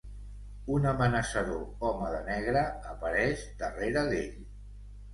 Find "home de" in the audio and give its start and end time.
1.91-2.23